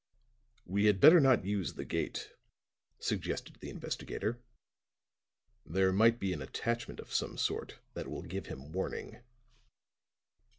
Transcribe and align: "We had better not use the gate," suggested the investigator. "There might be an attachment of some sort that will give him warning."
"We 0.65 0.85
had 0.85 0.99
better 0.99 1.19
not 1.19 1.45
use 1.45 1.75
the 1.75 1.85
gate," 1.85 2.33
suggested 2.97 3.57
the 3.59 3.69
investigator. 3.69 4.41
"There 5.63 5.93
might 5.93 6.19
be 6.19 6.33
an 6.33 6.41
attachment 6.41 6.99
of 6.99 7.13
some 7.13 7.37
sort 7.37 7.77
that 7.93 8.07
will 8.07 8.23
give 8.23 8.47
him 8.47 8.71
warning." 8.71 9.21